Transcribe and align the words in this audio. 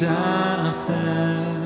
lys 0.00 1.57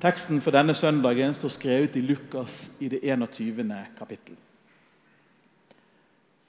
Teksten 0.00 0.38
for 0.40 0.54
denne 0.56 0.72
søndagen 0.72 1.34
står 1.36 1.52
skrevet 1.52 1.96
i 2.00 2.00
Lukas 2.00 2.78
i 2.80 2.88
det 2.88 3.02
21. 3.04 3.68
kapittel. 3.98 4.36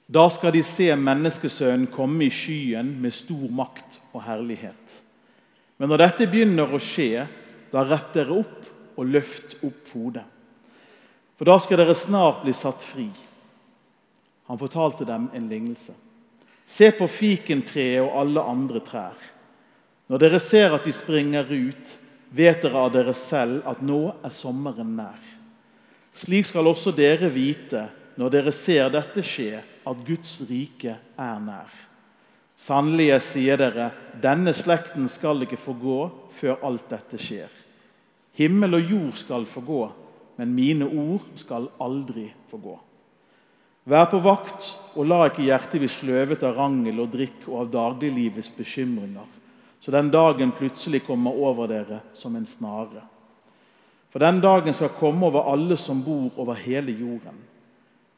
Da 0.08 0.24
skal 0.32 0.54
de 0.54 0.62
se 0.64 0.88
menneskesønnen 0.96 1.90
komme 1.92 2.24
i 2.24 2.32
skyen 2.32 2.94
med 3.00 3.12
stor 3.12 3.50
makt 3.52 3.98
og 4.12 4.24
herlighet. 4.24 4.96
Men 5.76 5.92
når 5.92 6.00
dette 6.00 6.28
begynner 6.32 6.72
å 6.72 6.80
skje, 6.80 7.26
da 7.72 7.84
rett 7.84 8.14
dere 8.16 8.38
opp 8.40 8.96
og 8.96 9.08
løft 9.08 9.58
opp 9.64 9.92
hodet. 9.92 10.24
For 11.36 11.48
da 11.48 11.58
skal 11.60 11.82
dere 11.82 11.96
snart 11.96 12.40
bli 12.44 12.54
satt 12.56 12.84
fri. 12.84 13.08
Han 14.48 14.60
fortalte 14.60 15.04
dem 15.08 15.28
en 15.36 15.48
lignelse. 15.48 15.92
Se 16.64 16.88
på 16.96 17.08
fikentreet 17.08 18.00
og 18.00 18.16
alle 18.20 18.46
andre 18.48 18.80
trær. 18.84 19.28
Når 20.08 20.24
dere 20.24 20.40
ser 20.40 20.72
at 20.72 20.88
de 20.88 20.92
springer 20.92 21.48
ut, 21.52 21.96
vet 22.32 22.62
dere 22.64 22.80
av 22.80 22.92
dere 22.94 23.14
selv 23.16 23.66
at 23.68 23.82
nå 23.84 24.02
er 24.24 24.32
sommeren 24.34 24.96
nær. 24.96 25.20
Slik 26.12 26.48
skal 26.48 26.68
også 26.68 26.92
dere 26.96 27.30
vite 27.32 27.86
når 28.20 28.34
dere 28.34 28.52
ser 28.52 28.90
dette 28.92 29.24
skje, 29.24 29.62
at 29.82 30.04
Guds 30.06 30.36
rike 30.48 30.94
er 31.18 31.38
nær. 31.42 31.70
Sannelig, 32.62 33.08
jeg 33.08 33.24
sier 33.26 33.58
dere, 33.58 33.88
denne 34.22 34.52
slekten 34.54 35.08
skal 35.10 35.42
ikke 35.42 35.58
få 35.58 35.74
gå 35.80 35.98
før 36.36 36.60
alt 36.68 36.84
dette 36.92 37.18
skjer. 37.18 37.50
Himmel 38.38 38.78
og 38.78 38.92
jord 38.92 39.18
skal 39.18 39.48
få 39.48 39.64
gå, 39.66 39.82
men 40.38 40.54
mine 40.54 40.86
ord 40.86 41.24
skal 41.40 41.66
aldri 41.82 42.28
få 42.52 42.60
gå. 42.62 42.76
Vær 43.88 44.06
på 44.12 44.20
vakt, 44.22 44.68
og 44.94 45.08
la 45.10 45.24
ikke 45.26 45.48
hjertet 45.48 45.82
bli 45.82 45.90
sløvet 45.90 46.44
av 46.46 46.54
rangel 46.60 47.02
og 47.02 47.10
drikk 47.10 47.48
og 47.48 47.64
av 47.64 47.72
dagliglivets 47.72 48.52
bekymringer, 48.54 49.26
så 49.82 49.90
den 49.90 50.10
dagen 50.14 50.52
plutselig 50.54 51.02
kommer 51.06 51.34
over 51.34 51.66
dere 51.66 51.98
som 52.14 52.36
en 52.38 52.46
snare. 52.46 53.02
For 54.14 54.22
den 54.22 54.38
dagen 54.40 54.74
skal 54.74 54.92
komme 54.94 55.26
over 55.26 55.48
alle 55.50 55.76
som 55.76 56.04
bor 56.04 56.30
over 56.38 56.54
hele 56.54 56.94
jorden. 56.94 57.40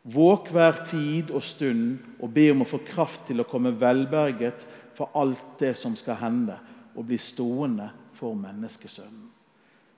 Våk 0.02 0.50
hver 0.52 0.82
tid 0.84 1.30
og 1.32 1.40
stund 1.42 2.18
og 2.20 2.34
be 2.34 2.50
om 2.52 2.60
å 2.60 2.68
få 2.68 2.82
kraft 2.84 3.24
til 3.30 3.40
å 3.40 3.46
komme 3.48 3.72
velberget 3.80 4.66
for 4.94 5.14
alt 5.16 5.54
det 5.62 5.72
som 5.80 5.96
skal 5.96 6.20
hende, 6.20 6.58
og 6.94 7.08
bli 7.08 7.16
stående 7.18 7.88
for 8.14 8.36
menneskesønnen. 8.38 9.30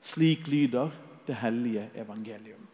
Slik 0.01 0.47
lyder 0.49 0.95
det 1.27 1.35
hellige 1.43 1.89
evangelium. 1.99 2.66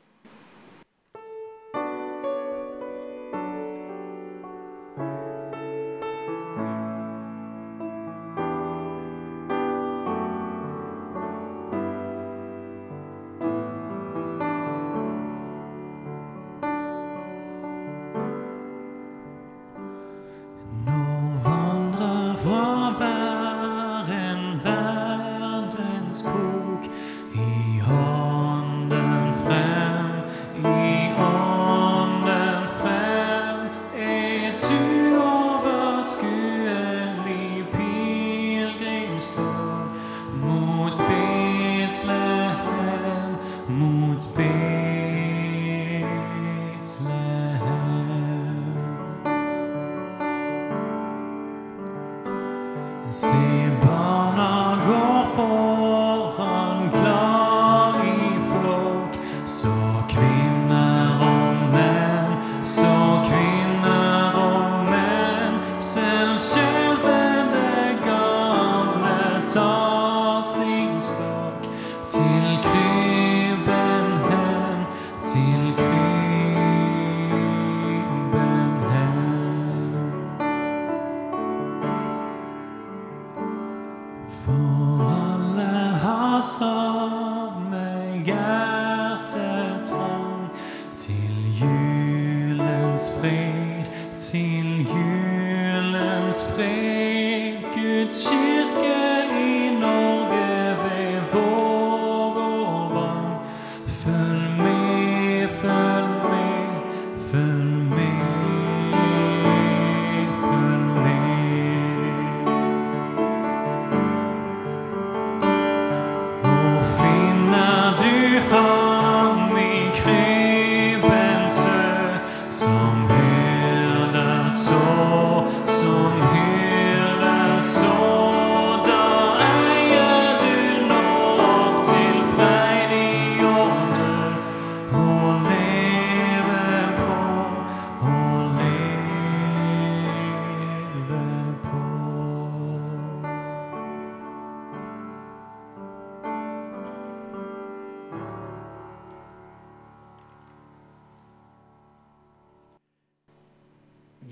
For 84.73 85.05
alle 85.05 85.93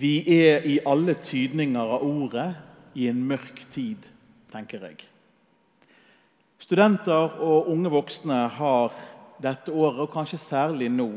Vi 0.00 0.22
er 0.32 0.64
i 0.64 0.78
alle 0.88 1.12
tydninger 1.20 1.94
av 1.96 2.04
ordet 2.06 2.48
i 2.96 3.08
en 3.10 3.20
mørk 3.28 3.58
tid, 3.72 4.06
tenker 4.48 4.86
jeg. 4.86 5.02
Studenter 6.60 7.34
og 7.44 7.68
unge 7.72 7.90
voksne 7.92 8.38
har 8.56 8.94
dette 9.42 9.72
året, 9.72 10.06
og 10.06 10.12
kanskje 10.14 10.40
særlig 10.40 10.88
nå, 10.92 11.10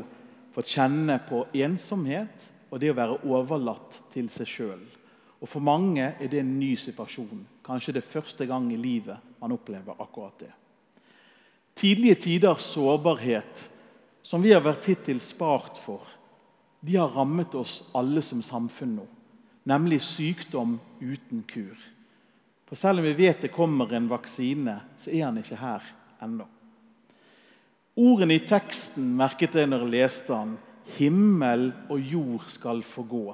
fått 0.52 0.74
kjenne 0.74 1.16
på 1.28 1.46
ensomhet 1.64 2.50
og 2.70 2.82
det 2.82 2.90
å 2.92 2.98
være 2.98 3.20
overlatt 3.30 4.02
til 4.12 4.28
seg 4.32 4.50
sjøl. 4.50 4.82
Og 5.40 5.48
For 5.48 5.64
mange 5.64 6.10
er 6.18 6.28
det 6.30 6.40
en 6.40 6.54
ny 6.58 6.74
situasjon. 6.80 7.44
Kanskje 7.64 7.96
det 7.98 8.04
første 8.06 8.46
gang 8.48 8.66
i 8.72 8.80
livet 8.80 9.40
man 9.40 9.54
opplever 9.56 9.96
akkurat 10.00 10.36
det. 10.40 10.50
Tidlige 11.74 12.20
tiders 12.26 12.66
sårbarhet, 12.74 13.64
som 14.24 14.42
vi 14.44 14.52
har 14.54 14.62
vært 14.64 14.86
hittil 14.88 15.20
spart 15.20 15.80
for, 15.80 16.04
de 16.84 16.96
har 16.96 17.08
rammet 17.08 17.54
oss 17.56 17.78
alle 17.96 18.20
som 18.22 18.42
samfunn 18.44 18.98
nå. 18.98 19.04
Nemlig 19.64 20.02
sykdom 20.04 20.76
uten 21.00 21.40
kur. 21.48 21.78
For 22.68 22.76
selv 22.76 23.00
om 23.00 23.06
vi 23.06 23.14
vet 23.16 23.40
det 23.40 23.52
kommer 23.54 23.94
en 23.96 24.10
vaksine, 24.10 24.76
så 25.00 25.08
er 25.10 25.24
han 25.24 25.40
ikke 25.40 25.60
her 25.62 25.86
ennå. 26.24 26.44
Ordene 27.96 28.36
i 28.36 28.44
teksten 28.44 29.14
merket 29.16 29.56
jeg 29.56 29.70
når 29.70 29.86
jeg 29.86 29.94
leste 29.94 30.34
den. 30.34 30.54
Himmel 30.98 31.70
og 31.88 32.12
jord 32.12 32.48
skal 32.52 32.84
forgå. 32.84 33.32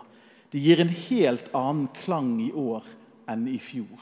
Det 0.53 0.63
gir 0.63 0.83
en 0.83 0.95
helt 1.09 1.51
annen 1.57 1.89
klang 1.97 2.37
i 2.45 2.53
år 2.55 2.87
enn 3.31 3.49
i 3.51 3.59
fjor. 3.63 3.99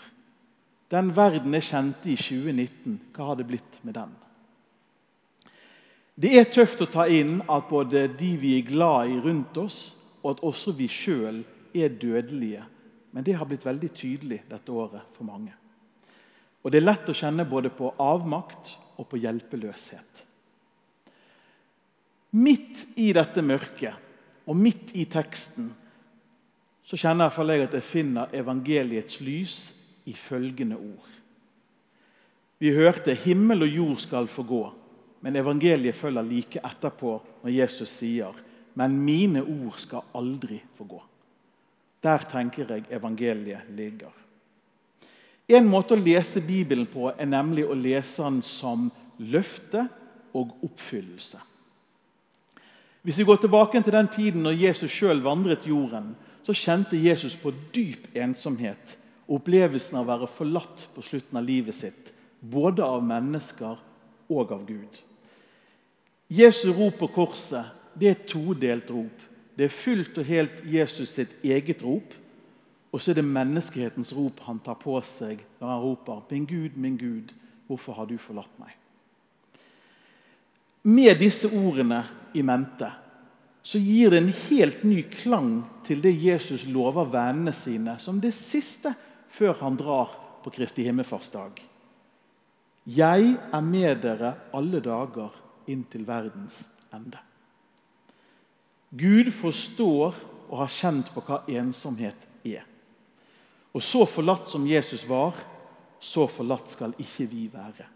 Den 0.92 1.14
verden 1.16 1.56
jeg 1.56 1.68
kjente 1.70 2.12
i 2.12 2.16
2019, 2.20 3.00
hva 3.16 3.30
har 3.30 3.40
det 3.40 3.48
blitt 3.48 3.80
med 3.84 3.96
den? 3.96 4.12
Det 6.18 6.32
er 6.34 6.48
tøft 6.50 6.80
å 6.82 6.88
ta 6.90 7.04
inn 7.06 7.36
at 7.46 7.68
både 7.70 8.08
de 8.18 8.32
vi 8.40 8.56
er 8.58 8.66
glad 8.66 9.12
i 9.12 9.20
rundt 9.22 9.58
oss, 9.62 9.78
og 10.24 10.32
at 10.32 10.40
også 10.48 10.74
vi 10.74 10.88
sjøl 10.90 11.44
er 11.70 11.94
dødelige. 11.94 12.64
Men 13.14 13.24
det 13.24 13.36
har 13.38 13.46
blitt 13.46 13.66
veldig 13.66 13.90
tydelig 13.94 14.40
dette 14.50 14.74
året 14.74 15.06
for 15.14 15.28
mange. 15.28 15.54
Og 16.62 16.72
det 16.74 16.80
er 16.80 16.88
lett 16.88 17.08
å 17.08 17.14
kjenne 17.14 17.46
både 17.46 17.70
på 17.70 17.92
avmakt 18.02 18.74
og 18.98 19.06
på 19.08 19.20
hjelpeløshet. 19.22 20.24
Midt 22.34 22.98
i 23.00 23.12
dette 23.16 23.40
mørket 23.40 24.48
og 24.50 24.58
midt 24.58 24.90
i 24.98 25.06
teksten 25.08 25.70
så 26.88 26.98
kjenner 26.98 27.30
jeg 27.30 27.68
at 27.68 27.78
jeg 27.78 27.84
finner 27.86 28.34
evangeliets 28.34 29.20
lys 29.22 29.56
i 30.08 30.16
følgende 30.18 30.76
ord. 30.76 31.08
Vi 32.58 32.74
hørte 32.74 33.14
'himmel 33.14 33.62
og 33.62 33.68
jord 33.68 33.98
skal 34.02 34.26
forgå', 34.26 34.72
men 35.20 35.36
evangeliet 35.36 35.96
følger 35.96 36.22
like 36.22 36.60
etterpå 36.64 37.18
når 37.42 37.50
Jesus 37.50 37.90
sier 37.90 38.34
'men 38.74 39.04
mine 39.04 39.42
ord 39.42 39.78
skal 39.78 40.02
aldri 40.14 40.62
forgå'. 40.78 41.02
Der 42.02 42.18
tenker 42.18 42.66
jeg 42.68 42.84
evangeliet 42.90 43.68
ligger. 43.70 44.12
En 45.48 45.68
måte 45.68 45.94
å 45.94 46.02
lese 46.02 46.40
Bibelen 46.40 46.86
på 46.86 47.08
er 47.08 47.26
nemlig 47.26 47.64
å 47.64 47.74
lese 47.74 48.22
den 48.22 48.42
som 48.42 48.90
løfte 49.18 49.88
og 50.34 50.52
oppfyllelse. 50.62 51.38
Hvis 53.02 53.18
vi 53.18 53.24
går 53.24 53.36
tilbake 53.36 53.82
til 53.82 53.92
den 53.92 54.08
tiden 54.08 54.42
når 54.42 54.58
Jesus 54.60 54.92
sjøl 54.92 55.22
vandret 55.24 55.66
jorden, 55.66 56.14
så 56.44 56.52
kjente 56.52 57.00
Jesus 57.00 57.34
på 57.36 57.52
dyp 57.72 58.10
ensomhet 58.16 58.98
og 59.26 59.40
opplevelsen 59.40 59.98
av 59.98 60.06
å 60.06 60.10
være 60.12 60.30
forlatt 60.32 60.86
på 60.94 61.04
slutten 61.04 61.40
av 61.40 61.44
livet 61.44 61.76
sitt, 61.76 62.12
både 62.40 62.84
av 62.84 63.04
mennesker 63.04 63.80
og 64.28 64.52
av 64.52 64.64
Gud. 64.68 65.00
Jesu 66.28 66.72
rop 66.72 66.98
på 66.98 67.08
korset 67.08 67.75
det 67.98 68.06
er 68.06 68.14
et 68.14 68.28
todelt 68.30 68.90
rop. 68.92 69.22
Det 69.58 69.66
er 69.66 69.75
fullt 69.75 70.20
og 70.20 70.28
helt 70.28 70.60
Jesus 70.69 71.10
sitt 71.16 71.32
eget 71.42 71.82
rop. 71.82 72.12
Og 72.92 73.02
så 73.02 73.10
er 73.10 73.19
det 73.19 73.26
menneskehetens 73.26 74.12
rop 74.16 74.40
han 74.46 74.60
tar 74.64 74.78
på 74.80 74.94
seg 75.04 75.40
når 75.58 75.69
han 75.69 75.82
roper 75.82 76.22
'Min 76.30 76.46
Gud, 76.46 76.76
min 76.76 76.96
Gud, 76.96 77.32
hvorfor 77.66 77.92
har 77.92 78.06
du 78.06 78.16
forlatt 78.19 78.54
meg?' 78.58 78.76
Med 80.84 81.19
disse 81.19 81.48
ordene 81.48 82.04
i 82.34 82.42
mente 82.42 82.90
så 83.62 83.78
gir 83.78 84.10
det 84.10 84.19
en 84.22 84.32
helt 84.48 84.84
ny 84.84 85.02
klang 85.02 85.64
til 85.84 86.00
det 86.00 86.14
Jesus 86.22 86.64
lover 86.66 87.04
vennene 87.04 87.52
sine 87.52 87.98
som 87.98 88.20
det 88.20 88.32
siste 88.32 88.94
før 89.28 89.58
han 89.60 89.76
drar 89.76 90.14
på 90.44 90.50
Kristi 90.50 90.82
himmelfartsdag. 90.82 91.60
Jeg 92.86 93.36
er 93.52 93.60
med 93.60 94.00
dere 94.00 94.34
alle 94.54 94.80
dager 94.80 95.34
inntil 95.68 96.06
verdens 96.08 96.64
ende. 96.94 97.20
Gud 98.90 99.30
forstår 99.36 100.16
og 100.48 100.56
har 100.62 100.72
kjent 100.72 101.12
på 101.12 101.22
hva 101.26 101.42
ensomhet 101.60 102.26
er. 102.46 102.64
Og 103.76 103.84
så 103.84 104.06
forlatt 104.08 104.48
som 104.50 104.66
Jesus 104.66 105.04
var, 105.08 105.36
så 106.00 106.26
forlatt 106.30 106.72
skal 106.72 106.94
ikke 106.98 107.26
vi 107.28 107.44
være. 107.52 107.86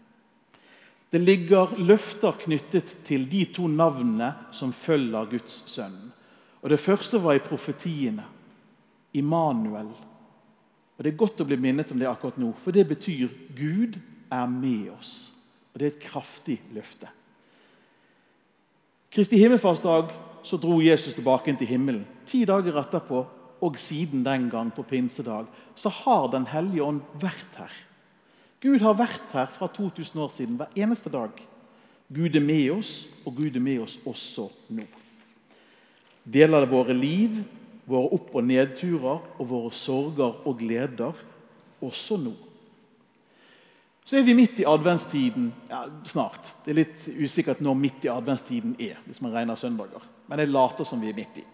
Det 1.13 1.21
ligger 1.21 1.75
løfter 1.77 2.33
knyttet 2.41 2.95
til 3.05 3.25
de 3.29 3.43
to 3.53 3.67
navnene 3.69 4.31
som 4.53 4.73
følger 4.73 5.29
Guds 5.29 5.59
sønn. 5.69 5.97
Og 6.61 6.69
Det 6.69 6.79
første 6.79 7.19
var 7.21 7.37
i 7.37 7.43
profetiene. 7.43 8.25
Immanuel. 9.13 9.91
Og 10.97 11.03
Det 11.03 11.13
er 11.13 11.17
godt 11.17 11.41
å 11.41 11.45
bli 11.45 11.57
minnet 11.57 11.91
om 11.91 11.99
det 11.99 12.09
akkurat 12.09 12.37
nå, 12.37 12.53
for 12.57 12.71
det 12.71 12.87
betyr 12.87 13.29
Gud 13.53 13.99
er 14.31 14.47
med 14.47 14.89
oss. 14.97 15.33
Og 15.73 15.79
Det 15.79 15.85
er 15.85 15.95
et 15.95 16.09
kraftig 16.09 16.61
løfte. 16.73 17.09
Kristi 19.13 19.37
himmelfartsdag 19.37 20.07
så 20.43 20.57
dro 20.57 20.79
Jesus 20.81 21.13
tilbake 21.13 21.53
til 21.53 21.69
himmelen. 21.69 22.05
Ti 22.25 22.39
dager 22.49 22.79
etterpå, 22.81 23.19
og 23.61 23.75
siden 23.77 24.23
den 24.25 24.47
gang, 24.49 24.71
på 24.73 24.81
pinsedag, 24.81 25.45
så 25.75 25.89
har 25.89 26.31
Den 26.31 26.47
hellige 26.49 26.83
ånd 26.83 27.01
vært 27.21 27.59
her. 27.59 27.75
Gud 28.61 28.81
har 28.81 28.97
vært 28.97 29.29
her 29.33 29.45
fra 29.53 29.67
2000 29.67 30.21
år 30.21 30.29
siden 30.29 30.57
hver 30.57 30.73
eneste 30.75 31.11
dag. 31.13 31.29
Gud 32.09 32.35
er 32.35 32.41
med 32.41 32.71
oss, 32.71 33.05
og 33.25 33.35
Gud 33.35 33.55
er 33.55 33.61
med 33.61 33.83
oss 33.85 33.99
også 34.05 34.49
nå. 34.69 34.87
Deler 36.25 36.65
av 36.65 36.71
våre 36.73 36.93
liv, 36.97 37.43
våre 37.85 38.17
opp- 38.17 38.33
og 38.33 38.43
nedturer 38.43 39.21
og 39.37 39.45
våre 39.47 39.71
sorger 39.71 40.41
og 40.41 40.57
gleder 40.57 41.13
også 41.81 42.17
nå. 42.17 42.33
Så 44.03 44.17
er 44.17 44.25
vi 44.27 44.35
midt 44.35 44.59
i 44.59 44.65
adventstiden 44.67 45.47
ja, 45.69 45.85
snart. 46.05 46.55
Det 46.63 46.73
er 46.73 46.79
litt 46.81 47.05
usikkert 47.23 47.61
når 47.63 47.77
midt 47.79 48.05
i 48.05 48.11
adventstiden 48.11 48.75
er. 48.79 48.97
hvis 49.05 49.21
man 49.23 49.33
regner 49.33 49.55
søndager. 49.55 50.03
Men 50.27 50.39
jeg 50.39 50.51
later 50.51 50.87
som 50.87 51.01
vi 51.01 51.09
er 51.09 51.15
midt 51.15 51.39
i. 51.39 51.45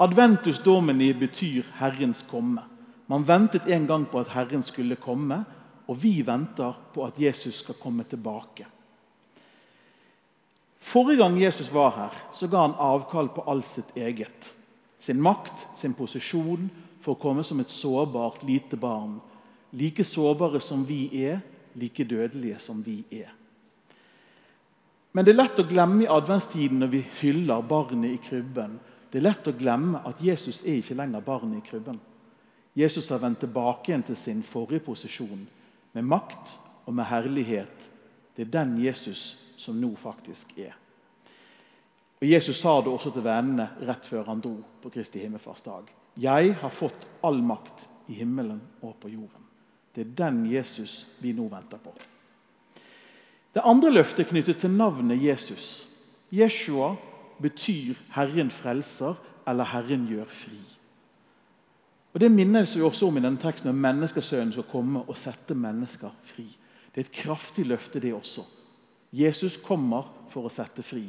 Adventus 0.00 0.60
domini 0.64 1.12
betyr 1.12 1.64
Herrens 1.76 2.22
komme. 2.28 2.62
Man 3.06 3.24
ventet 3.26 3.66
en 3.66 3.86
gang 3.86 4.06
på 4.06 4.20
at 4.20 4.30
Herren 4.32 4.62
skulle 4.62 4.96
komme, 4.96 5.42
og 5.88 5.96
vi 6.02 6.20
venter 6.22 6.76
på 6.94 7.04
at 7.04 7.18
Jesus 7.18 7.58
skal 7.64 7.74
komme 7.80 8.04
tilbake. 8.04 8.66
Forrige 10.80 11.18
gang 11.20 11.36
Jesus 11.42 11.72
var 11.72 11.90
her, 11.96 12.14
så 12.34 12.48
ga 12.48 12.62
han 12.64 12.78
avkall 12.78 13.28
på 13.34 13.44
alt 13.50 13.66
sitt 13.66 13.96
eget. 13.96 14.54
Sin 14.98 15.20
makt, 15.20 15.66
sin 15.76 15.94
posisjon, 15.94 16.70
for 17.00 17.16
å 17.16 17.20
komme 17.20 17.44
som 17.44 17.60
et 17.60 17.68
sårbart 17.72 18.44
lite 18.46 18.78
barn. 18.80 19.18
Like 19.72 20.04
sårbare 20.04 20.60
som 20.62 20.84
vi 20.86 21.08
er, 21.24 21.40
like 21.74 22.04
dødelige 22.04 22.58
som 22.58 22.82
vi 22.84 23.02
er. 23.10 23.30
Men 25.12 25.26
det 25.26 25.34
er 25.34 25.40
lett 25.40 25.58
å 25.58 25.66
glemme 25.66 26.04
i 26.04 26.10
adventstiden 26.10 26.78
når 26.82 26.90
vi 26.92 27.00
hyller 27.20 27.66
barnet 27.66 28.14
i 28.14 28.20
krybben. 28.22 28.78
Det 29.10 29.18
er 29.18 29.26
lett 29.26 29.48
å 29.50 29.56
glemme 29.58 30.02
at 30.06 30.22
Jesus 30.22 30.62
er 30.62 30.78
ikke 30.78 30.98
lenger 30.98 31.24
barnet 31.26 31.58
i 31.58 31.66
krybben. 31.66 31.98
Jesus 32.78 33.10
har 33.10 33.18
vendt 33.22 33.42
tilbake 33.42 33.90
igjen 33.90 34.06
til 34.06 34.18
sin 34.18 34.44
forrige 34.46 34.84
posisjon, 34.86 35.42
med 35.92 36.06
makt 36.06 36.54
og 36.86 36.94
med 36.94 37.08
herlighet. 37.10 37.88
Det 38.36 38.46
er 38.46 38.52
den 38.60 38.76
Jesus 38.84 39.32
som 39.58 39.80
nå 39.80 39.90
faktisk 39.98 40.54
er. 40.62 40.76
Og 42.20 42.28
Jesus 42.28 42.60
sa 42.60 42.76
det 42.84 42.92
også 42.92 43.10
til 43.14 43.24
vennene 43.24 43.66
rett 43.88 44.06
før 44.06 44.28
han 44.28 44.42
dro 44.44 44.54
på 44.82 44.92
Kristi 44.92 45.22
himmelfartsdag. 45.24 45.88
Jeg 46.20 46.54
har 46.60 46.74
fått 46.74 47.06
all 47.24 47.40
makt 47.42 47.86
i 48.12 48.18
himmelen 48.20 48.60
og 48.84 48.94
på 49.00 49.10
jorden. 49.10 49.39
Det 49.94 50.06
er 50.06 50.16
den 50.24 50.44
Jesus 50.52 51.06
vi 51.20 51.32
nå 51.32 51.48
venter 51.50 51.78
på. 51.82 51.92
Det 53.54 53.62
andre 53.66 53.90
løftet 53.90 54.24
er 54.24 54.30
knyttet 54.30 54.60
til 54.62 54.70
navnet 54.70 55.22
Jesus. 55.22 55.88
Jeshua 56.32 56.94
betyr 57.42 57.94
'Herren 58.14 58.50
frelser' 58.50 59.18
eller 59.46 59.64
'Herren 59.64 60.06
gjør 60.06 60.24
fri'. 60.24 60.78
Og 62.14 62.20
Det 62.20 62.30
minnes 62.30 62.76
vi 62.76 62.82
også 62.82 63.06
om 63.06 63.16
i 63.16 63.20
denne 63.20 63.38
teksten 63.38 63.68
at 63.68 63.74
menneskesønnen 63.74 64.52
skal 64.52 64.66
komme 64.70 65.02
og 65.02 65.16
sette 65.16 65.54
mennesker 65.54 66.10
fri. 66.22 66.42
Det 66.94 67.00
er 67.00 67.04
et 67.06 67.12
kraftig 67.12 67.66
løfte, 67.66 68.00
det 68.00 68.14
også. 68.14 68.42
Jesus 69.12 69.56
kommer 69.56 70.02
for 70.30 70.46
å 70.46 70.48
sette 70.48 70.82
fri. 70.82 71.04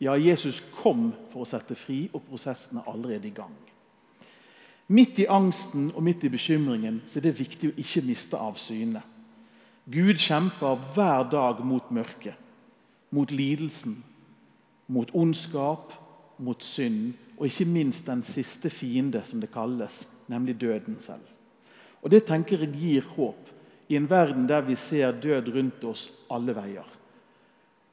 Ja, 0.00 0.16
Jesus 0.18 0.60
kom 0.74 1.12
for 1.30 1.44
å 1.44 1.48
sette 1.48 1.74
fri, 1.74 2.10
og 2.12 2.22
prosessen 2.22 2.78
er 2.78 2.88
allerede 2.90 3.28
i 3.28 3.34
gang. 3.34 3.69
Midt 4.90 5.20
i 5.22 5.28
angsten 5.30 5.92
og 5.94 6.02
midt 6.02 6.24
i 6.26 6.32
bekymringen 6.32 6.98
så 7.06 7.20
er 7.20 7.28
det 7.28 7.38
viktig 7.38 7.70
å 7.70 7.78
ikke 7.78 8.02
miste 8.08 8.38
av 8.40 8.56
syne. 8.58 9.04
Gud 9.90 10.18
kjemper 10.18 10.80
hver 10.94 11.28
dag 11.30 11.60
mot 11.66 11.92
mørket, 11.94 12.34
mot 13.14 13.30
lidelsen, 13.30 13.94
mot 14.90 15.10
ondskap, 15.14 15.94
mot 16.42 16.62
synd, 16.62 17.12
og 17.38 17.46
ikke 17.46 17.68
minst 17.70 18.08
den 18.10 18.22
siste 18.26 18.70
fiende, 18.70 19.22
som 19.24 19.40
det 19.40 19.52
kalles, 19.54 20.02
nemlig 20.28 20.58
døden 20.60 20.98
selv. 21.00 21.24
Og 22.02 22.10
Det 22.10 22.24
tenker 22.26 22.58
jeg 22.58 22.74
gir 22.74 23.06
håp 23.16 23.48
i 23.88 23.96
en 23.96 24.10
verden 24.10 24.48
der 24.48 24.64
vi 24.66 24.76
ser 24.76 25.12
død 25.12 25.54
rundt 25.54 25.84
oss 25.84 26.08
alle 26.30 26.54
veier. 26.56 26.86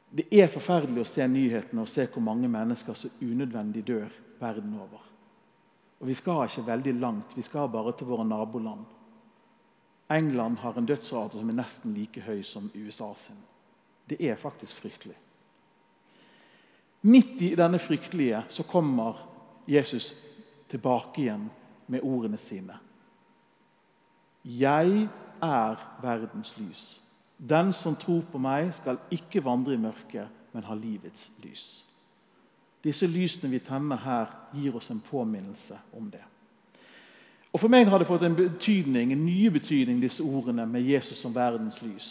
Det 0.09 0.25
er 0.31 0.49
forferdelig 0.49 1.03
å 1.03 1.09
se 1.09 1.27
nyhetene 1.27 1.83
og 1.83 1.91
se 1.91 2.07
hvor 2.07 2.23
mange 2.23 2.47
mennesker 2.49 2.95
som 2.95 3.21
unødvendig 3.21 3.83
dør 3.87 4.09
verden 4.39 4.73
over. 4.79 5.06
Og 5.99 6.07
Vi 6.07 6.13
skal 6.13 6.45
ikke 6.45 6.67
veldig 6.67 6.93
langt, 6.93 7.37
vi 7.37 7.41
skal 7.41 7.69
bare 7.69 7.93
til 7.97 8.07
våre 8.07 8.25
naboland. 8.25 8.85
England 10.09 10.57
har 10.57 10.77
en 10.77 10.85
dødsrate 10.85 11.39
som 11.39 11.49
er 11.49 11.57
nesten 11.57 11.93
like 11.93 12.21
høy 12.21 12.43
som 12.43 12.71
USA 12.75 13.13
sin. 13.15 13.39
Det 14.09 14.21
er 14.23 14.35
faktisk 14.35 14.75
fryktelig. 14.75 15.15
Midt 17.01 17.41
i 17.41 17.55
denne 17.55 17.79
fryktelige 17.79 18.43
så 18.49 18.63
kommer 18.63 19.19
Jesus 19.67 20.13
tilbake 20.69 21.21
igjen 21.21 21.49
med 21.87 22.03
ordene 22.03 22.37
sine. 22.37 22.77
Jeg 24.43 25.09
er 25.43 25.75
verdens 26.01 26.53
lys. 26.57 27.01
Den 27.37 27.73
som 27.73 27.95
tror 27.95 28.23
på 28.31 28.39
meg, 28.41 28.71
skal 28.73 28.97
ikke 29.11 29.43
vandre 29.43 29.75
i 29.75 29.81
mørket, 29.81 30.27
men 30.53 30.63
ha 30.63 30.73
livets 30.73 31.31
lys. 31.43 31.86
Disse 32.87 33.07
lysene 33.07 33.51
vi 33.51 33.59
tenner 33.59 33.99
her, 33.99 34.31
gir 34.55 34.75
oss 34.79 34.91
en 34.93 35.03
påminnelse 35.03 35.75
om 35.97 36.07
det. 36.11 36.23
Og 37.51 37.59
For 37.59 37.71
meg 37.71 37.89
har 37.89 37.99
det 37.99 38.07
fått 38.07 38.23
en 38.23 38.35
betydning, 38.37 39.11
en 39.11 39.25
ny 39.25 39.49
betydning, 39.51 39.99
disse 40.01 40.23
ordene 40.23 40.67
med 40.69 40.85
Jesus 40.85 41.17
som 41.19 41.33
verdens 41.35 41.81
lys. 41.81 42.09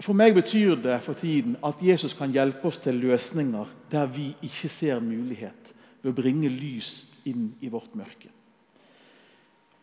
For 0.00 0.16
meg 0.16 0.34
betyr 0.34 0.80
det 0.80 0.96
for 1.04 1.14
tiden 1.14 1.58
at 1.64 1.80
Jesus 1.84 2.16
kan 2.16 2.32
hjelpe 2.32 2.66
oss 2.68 2.80
til 2.80 2.98
løsninger 3.00 3.68
der 3.92 4.08
vi 4.08 4.30
ikke 4.42 4.68
ser 4.68 5.00
mulighet, 5.04 5.74
ved 6.02 6.12
å 6.12 6.16
bringe 6.16 6.48
lys 6.48 7.04
inn 7.28 7.50
i 7.60 7.68
vårt 7.68 7.94
mørke. 7.94 8.32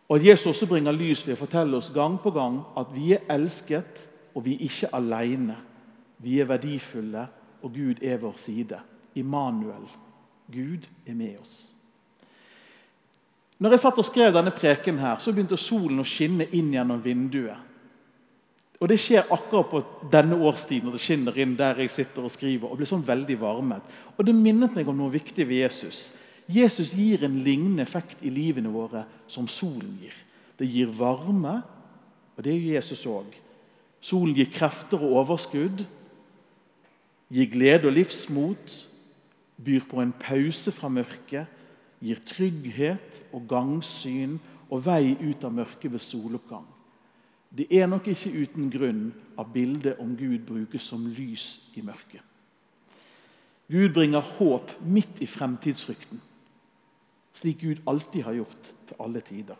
Og 0.09 0.17
at 0.17 0.25
Jesus 0.25 0.47
også 0.53 0.67
bringer 0.67 0.95
lys 0.95 1.21
ved 1.27 1.35
å 1.35 1.41
fortelle 1.41 1.77
oss 1.77 1.91
gang 1.93 2.17
på 2.21 2.31
gang 2.33 2.61
at 2.79 2.93
vi 2.95 3.11
er 3.13 3.25
elsket, 3.29 4.07
og 4.33 4.45
vi 4.45 4.55
er 4.55 4.67
ikke 4.67 4.93
alene. 4.95 5.57
Vi 6.23 6.39
er 6.41 6.49
verdifulle, 6.49 7.27
og 7.61 7.73
Gud 7.73 8.01
er 8.01 8.17
vår 8.21 8.37
side. 8.41 8.79
Immanuel. 9.17 9.87
Gud 10.51 10.87
er 11.05 11.17
med 11.17 11.39
oss. 11.41 11.73
Når 13.57 13.73
jeg 13.73 13.81
satt 13.81 13.97
og 13.97 14.05
skrev 14.05 14.35
denne 14.35 14.53
preken, 14.53 14.99
her, 15.01 15.17
så 15.19 15.33
begynte 15.33 15.57
solen 15.57 15.99
å 15.99 16.05
skinne 16.05 16.45
inn 16.53 16.69
gjennom 16.75 17.01
vinduet. 17.03 17.65
Og 18.77 18.89
Det 18.91 18.99
skjer 19.01 19.31
akkurat 19.33 19.69
på 19.71 19.81
denne 20.13 20.37
årstiden 20.37 20.85
når 20.85 20.99
det 20.99 21.01
skinner 21.01 21.39
inn 21.41 21.55
der 21.57 21.79
jeg 21.81 21.89
sitter 21.89 22.27
og 22.27 22.31
skriver. 22.31 22.69
og 22.69 22.77
blir 22.77 22.89
sånn 22.89 23.05
veldig 23.05 23.39
varmet. 23.41 23.81
Og 24.17 24.25
Det 24.25 24.35
minnet 24.35 24.75
meg 24.75 24.87
om 24.87 24.97
noe 24.97 25.09
viktig 25.09 25.47
ved 25.47 25.63
Jesus. 25.65 26.13
Jesus 26.47 26.93
gir 26.93 27.25
en 27.25 27.39
lignende 27.43 27.81
effekt 27.81 28.21
i 28.21 28.29
livene 28.29 28.69
våre 28.69 29.05
som 29.27 29.47
solen 29.47 29.97
gir. 29.99 30.13
Det 30.57 30.67
gir 30.69 30.87
varme, 30.87 31.63
og 32.37 32.43
det 32.43 32.53
gjør 32.53 32.75
Jesus 32.77 33.05
òg. 33.05 33.33
Solen 34.01 34.35
gir 34.35 34.45
krefter 34.45 35.01
og 35.01 35.17
overskudd, 35.23 35.83
gir 37.33 37.49
glede 37.51 37.89
og 37.89 37.97
livsmot, 37.97 38.87
byr 39.57 39.87
på 39.89 40.01
en 40.01 40.13
pause 40.13 40.71
fra 40.71 40.89
mørket, 40.89 41.47
gir 41.99 42.19
trygghet 42.29 43.23
og 43.33 43.47
gangsyn 43.49 44.37
og 44.69 44.83
vei 44.85 45.15
ut 45.17 45.43
av 45.47 45.55
mørket 45.57 45.91
ved 45.91 46.03
soloppgang. 46.03 46.67
Det 47.49 47.65
er 47.73 47.87
nok 47.89 48.09
ikke 48.11 48.35
uten 48.43 48.69
grunn 48.69 49.03
at 49.39 49.49
bildet 49.53 49.97
om 50.03 50.13
Gud 50.19 50.45
brukes 50.45 50.85
som 50.91 51.07
lys 51.09 51.71
i 51.79 51.81
mørket. 51.81 52.21
Gud 53.67 53.93
bringer 53.95 54.23
håp 54.37 54.75
midt 54.85 55.23
i 55.23 55.27
fremtidsfrykten 55.27 56.21
slik 57.37 57.61
Gud 57.61 57.81
alltid 57.85 58.23
har 58.23 58.33
gjort 58.33 58.69
til 58.87 59.01
alle 59.03 59.21
tider. 59.21 59.57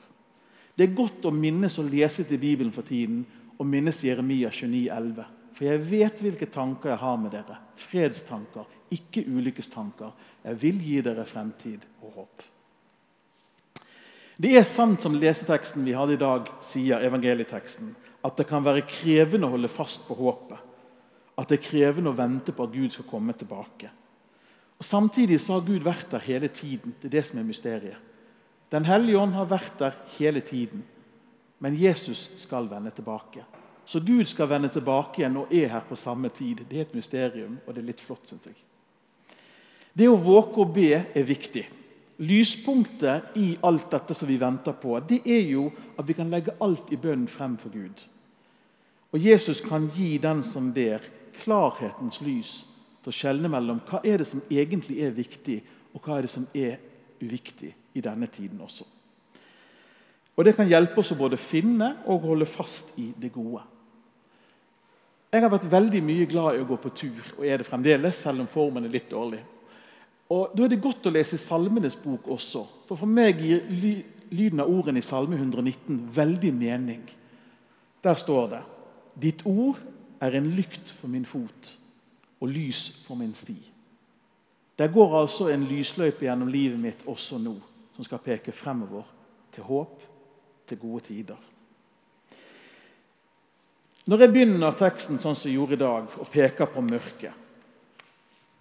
Det 0.78 0.86
er 0.86 0.98
godt 0.98 1.26
å 1.26 1.34
minnes 1.34 1.78
og 1.82 1.90
lese 1.92 2.26
til 2.28 2.42
Bibelen 2.42 2.74
for 2.74 2.86
tiden 2.86 3.24
og 3.58 3.66
minnes 3.70 4.04
Jeremia 4.06 4.50
29, 4.54 4.88
11. 4.94 5.28
For 5.58 5.66
jeg 5.66 5.86
vet 5.90 6.22
hvilke 6.22 6.50
tanker 6.54 6.94
jeg 6.94 7.02
har 7.02 7.18
med 7.22 7.34
dere. 7.34 7.58
Fredstanker, 7.82 8.68
ikke 8.94 9.26
ulykkestanker. 9.28 10.14
Jeg 10.44 10.62
vil 10.62 10.80
gi 10.84 11.02
dere 11.06 11.26
fremtid 11.28 11.84
og 12.02 12.22
håp. 12.22 12.46
Det 14.38 14.54
er 14.54 14.66
sant 14.70 15.02
som 15.02 15.16
leseteksten 15.18 15.86
vi 15.86 15.96
hadde 15.98 16.14
i 16.14 16.22
dag, 16.22 16.50
sier 16.62 17.02
evangelieteksten, 17.08 17.96
at 18.22 18.38
det 18.38 18.46
kan 18.50 18.66
være 18.66 18.86
krevende 18.86 19.48
å 19.48 19.56
holde 19.56 19.72
fast 19.72 20.06
på 20.06 20.18
håpet. 20.20 20.60
At 21.38 21.50
det 21.50 21.58
er 21.58 21.66
krevende 21.66 22.12
å 22.12 22.18
vente 22.18 22.54
på 22.54 22.66
at 22.66 22.74
Gud 22.74 22.94
skal 22.94 23.10
komme 23.10 23.34
tilbake. 23.38 23.90
Og 24.78 24.86
Samtidig 24.86 25.40
så 25.42 25.58
har 25.58 25.66
Gud 25.66 25.82
vært 25.86 26.12
der 26.14 26.26
hele 26.26 26.50
tiden. 26.54 26.94
Det 27.02 27.10
er 27.10 27.18
det 27.18 27.26
som 27.26 27.40
er 27.42 27.48
mysteriet. 27.50 27.98
Den 28.70 28.86
hellige 28.86 29.18
ånd 29.18 29.34
har 29.34 29.50
vært 29.50 29.78
der 29.80 29.98
hele 30.18 30.42
tiden. 30.46 30.84
Men 31.60 31.78
Jesus 31.78 32.28
skal 32.38 32.70
vende 32.70 32.92
tilbake. 32.94 33.46
Så 33.88 34.00
Gud 34.04 34.26
skal 34.26 34.50
vende 34.52 34.70
tilbake 34.70 35.22
igjen 35.22 35.38
og 35.40 35.54
er 35.54 35.70
her 35.72 35.86
på 35.88 35.96
samme 35.96 36.30
tid. 36.30 36.66
Det 36.70 36.78
er 36.78 36.86
et 36.86 36.98
mysterium, 36.98 37.58
og 37.66 37.74
det 37.74 37.82
er 37.82 37.88
litt 37.88 38.04
flott, 38.04 38.28
syns 38.28 38.50
jeg. 38.50 38.58
Det 39.98 40.06
å 40.10 40.20
våke 40.22 40.62
og 40.62 40.76
be 40.76 40.92
er 40.94 41.26
viktig. 41.26 41.64
Lyspunktet 42.22 43.38
i 43.38 43.52
alt 43.66 43.90
dette 43.94 44.14
som 44.18 44.30
vi 44.30 44.38
venter 44.42 44.76
på, 44.78 44.96
det 45.06 45.22
er 45.26 45.44
jo 45.50 45.68
at 45.98 46.06
vi 46.06 46.16
kan 46.18 46.30
legge 46.30 46.56
alt 46.62 46.92
i 46.94 47.00
bønn 47.02 47.26
frem 47.30 47.56
for 47.62 47.74
Gud. 47.74 48.04
Og 49.14 49.24
Jesus 49.24 49.62
kan 49.66 49.88
gi 49.94 50.18
den 50.22 50.44
som 50.46 50.70
ber, 50.74 51.06
klarhetens 51.38 52.20
lys 52.26 52.52
til 53.02 53.14
å 53.14 53.16
skjelne 53.16 53.50
mellom 53.50 53.80
hva 53.88 54.02
er 54.06 54.22
det 54.22 54.28
som 54.30 54.42
egentlig 54.50 55.00
er 55.06 55.16
viktig, 55.16 55.62
og 55.94 56.04
hva 56.04 56.18
er 56.18 56.28
det 56.28 56.34
som 56.34 56.46
er 56.58 56.78
uviktig 57.22 57.72
i 57.98 58.04
denne 58.04 58.30
tiden 58.30 58.62
også. 58.62 58.86
Og 60.38 60.46
Det 60.46 60.54
kan 60.54 60.70
hjelpe 60.70 61.02
oss 61.02 61.14
å 61.16 61.18
både 61.18 61.38
finne 61.42 61.96
og 62.06 62.26
holde 62.28 62.46
fast 62.46 62.94
i 63.02 63.10
det 63.18 63.32
gode. 63.34 63.64
Jeg 65.34 65.42
har 65.42 65.50
vært 65.50 65.72
veldig 65.72 66.02
mye 66.06 66.26
glad 66.30 66.56
i 66.56 66.62
å 66.62 66.68
gå 66.70 66.78
på 66.82 66.94
tur, 66.94 67.24
og 67.40 67.46
er 67.46 67.58
det 67.58 67.66
fremdeles, 67.68 68.16
selv 68.22 68.46
om 68.46 68.50
formen 68.50 68.86
er 68.86 68.94
litt 68.94 69.10
dårlig. 69.10 69.42
Og 70.30 70.52
Da 70.58 70.64
er 70.64 70.74
det 70.74 70.82
godt 70.84 71.08
å 71.08 71.14
lese 71.14 71.38
Salmenes 71.40 71.96
bok 71.96 72.28
også. 72.28 72.66
For 72.88 73.00
for 73.00 73.08
meg 73.08 73.40
gir 73.40 73.64
ly 73.70 73.94
lyden 74.32 74.60
av 74.60 74.72
ordene 74.72 75.00
i 75.00 75.06
Salme 75.06 75.38
119 75.38 76.10
veldig 76.12 76.54
mening. 76.54 77.04
Der 78.04 78.16
står 78.16 78.50
det 78.52 78.64
Ditt 79.18 79.46
ord 79.46 79.80
er 80.22 80.36
en 80.38 80.52
lykt 80.52 80.92
for 81.00 81.08
min 81.08 81.26
fot 81.26 81.78
og 82.42 82.52
lys 82.52 82.90
for 83.06 83.16
min 83.18 83.34
sti. 83.34 83.58
Det 84.78 84.92
går 84.94 85.16
altså 85.18 85.48
en 85.50 85.64
lysløype 85.66 86.28
gjennom 86.28 86.52
livet 86.54 86.78
mitt 86.80 87.08
også 87.10 87.40
nå, 87.42 87.56
som 87.96 88.06
skal 88.06 88.22
peke 88.22 88.54
fremover 88.54 89.08
til 89.56 89.66
håp, 89.66 90.04
til 90.68 90.78
gode 90.78 91.02
tider. 91.08 91.40
Når 94.06 94.22
jeg 94.22 94.32
begynner 94.32 94.78
teksten 94.78 95.18
sånn 95.20 95.36
som 95.36 95.50
jeg 95.50 95.58
gjorde 95.58 95.80
i 95.80 95.82
dag, 95.82 96.14
og 96.22 96.30
peker 96.32 96.70
på 96.70 96.84
mørket, 96.86 97.47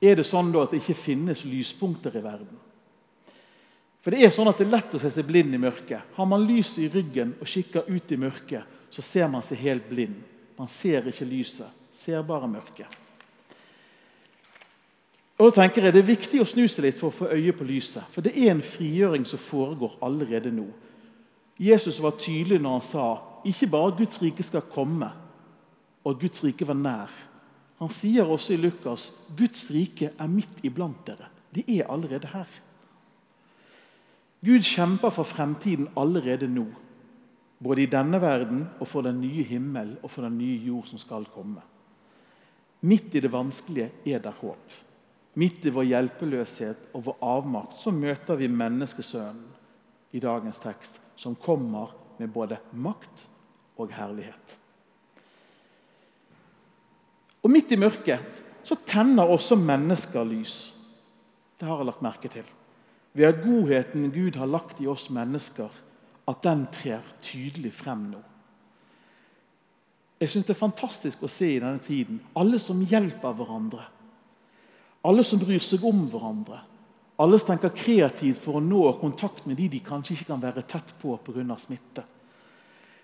er 0.00 0.18
det 0.18 0.26
sånn 0.28 0.52
at 0.60 0.72
det 0.72 0.82
ikke 0.82 0.98
finnes 0.98 1.44
lyspunkter 1.48 2.16
i 2.18 2.24
verden? 2.24 2.56
For 4.06 4.14
Det 4.14 4.22
er 4.22 4.30
sånn 4.30 4.46
at 4.46 4.60
det 4.60 4.68
er 4.68 4.74
lett 4.76 4.92
å 4.94 5.00
se 5.02 5.10
seg 5.10 5.26
blind 5.26 5.54
i 5.56 5.58
mørket. 5.58 6.12
Har 6.14 6.26
man 6.30 6.44
lyset 6.46 6.84
i 6.84 6.90
ryggen 6.92 7.32
og 7.40 7.48
kikker 7.50 7.88
ut 7.90 8.12
i 8.14 8.18
mørket, 8.20 8.62
så 8.90 9.02
ser 9.02 9.26
man 9.26 9.42
seg 9.42 9.58
helt 9.64 9.88
blind. 9.90 10.20
Man 10.54 10.70
ser 10.70 11.08
ikke 11.10 11.26
lyset, 11.26 11.66
ser 11.90 12.22
bare 12.22 12.46
mørket. 12.46 12.86
Og 15.36 15.50
da 15.50 15.56
tenker 15.58 15.84
jeg 15.84 15.92
Det 15.92 16.00
er 16.00 16.14
viktig 16.14 16.40
å 16.40 16.48
snu 16.48 16.64
seg 16.68 16.86
litt 16.86 17.00
for 17.00 17.10
å 17.10 17.16
få 17.16 17.32
øye 17.34 17.52
på 17.52 17.66
lyset. 17.66 18.06
For 18.14 18.22
det 18.22 18.36
er 18.38 18.54
en 18.54 18.62
frigjøring 18.64 19.26
som 19.28 19.42
foregår 19.42 19.98
allerede 20.00 20.54
nå. 20.54 20.68
Jesus 21.58 21.98
var 22.00 22.14
tydelig 22.20 22.60
når 22.60 22.78
han 22.78 22.84
sa 22.84 23.06
ikke 23.46 23.68
bare 23.72 23.92
at 23.92 23.98
Guds 23.98 24.22
rike 24.22 24.44
skal 24.44 24.64
komme, 24.70 25.08
og 26.04 26.14
at 26.14 26.20
Guds 26.20 26.44
rike 26.44 26.66
var 26.68 26.78
nær. 26.78 27.10
Han 27.80 27.92
sier 27.92 28.28
også 28.28 28.54
i 28.54 28.60
Lukas 28.60 29.10
Guds 29.36 29.66
rike 29.74 30.12
er 30.16 30.30
midt 30.32 30.64
iblant 30.64 31.02
dere. 31.06 31.28
De 31.52 31.64
er 31.76 31.90
allerede 31.92 32.30
her. 32.32 32.48
Gud 34.44 34.64
kjemper 34.64 35.12
for 35.12 35.28
fremtiden 35.28 35.88
allerede 35.96 36.48
nå. 36.48 36.66
Både 37.58 37.82
i 37.82 37.90
denne 37.90 38.20
verden 38.20 38.66
og 38.80 38.88
for 38.88 39.04
den 39.04 39.20
nye 39.20 39.44
himmel 39.44 39.96
og 40.02 40.10
for 40.12 40.26
den 40.26 40.36
nye 40.38 40.58
jord 40.68 40.88
som 40.90 41.00
skal 41.00 41.24
komme. 41.32 41.62
Midt 42.86 43.14
i 43.16 43.22
det 43.24 43.32
vanskelige 43.32 43.90
er 44.06 44.20
der 44.22 44.36
håp. 44.40 44.74
Midt 45.36 45.64
i 45.66 45.72
vår 45.72 45.88
hjelpeløshet 45.88 46.90
og 46.94 47.06
vår 47.08 47.16
avmakt 47.24 47.80
så 47.80 47.92
møter 47.92 48.38
vi 48.40 48.48
menneskesønnen 48.48 49.48
i 50.16 50.20
dagens 50.20 50.60
tekst, 50.62 51.00
som 51.16 51.34
kommer 51.36 51.92
med 52.16 52.30
både 52.32 52.56
makt 52.72 53.26
og 53.76 53.92
herlighet. 53.92 54.56
Og 57.46 57.52
Midt 57.54 57.70
i 57.70 57.78
mørket 57.78 58.34
så 58.66 58.74
tenner 58.82 59.30
også 59.30 59.54
mennesker 59.54 60.24
lys. 60.26 60.56
Det 61.54 61.68
har 61.68 61.78
jeg 61.78 61.86
lagt 61.86 62.02
merke 62.02 62.30
til. 62.30 62.46
Ved 63.14 63.28
at 63.28 63.42
godheten 63.44 64.08
Gud 64.10 64.34
har 64.36 64.50
lagt 64.50 64.80
i 64.82 64.88
oss 64.90 65.06
mennesker, 65.14 65.70
at 66.26 66.40
den 66.42 66.64
trer 66.74 67.04
tydelig 67.22 67.70
frem 67.78 68.08
nå. 68.10 68.22
Jeg 70.18 70.32
syns 70.32 70.48
det 70.48 70.56
er 70.56 70.58
fantastisk 70.58 71.22
å 71.22 71.30
se 71.30 71.52
i 71.52 71.60
denne 71.60 71.78
tiden 71.84 72.18
alle 72.40 72.58
som 72.58 72.80
hjelper 72.80 73.34
hverandre 73.36 73.84
Alle 75.06 75.22
som 75.22 75.38
bryr 75.38 75.62
seg 75.62 75.84
om 75.86 76.00
hverandre. 76.10 76.56
Alle 77.22 77.38
som 77.38 77.52
tenker 77.52 77.76
kreativt 77.76 78.40
for 78.42 78.58
å 78.58 78.64
nå 78.64 78.80
kontakt 78.98 79.44
med 79.46 79.60
de 79.60 79.68
de 79.70 79.78
kanskje 79.84 80.16
ikke 80.16 80.32
kan 80.32 80.42
være 80.42 80.64
tett 80.66 80.90
på 80.98 81.14
pga. 81.22 81.56
smitte. 81.56 82.02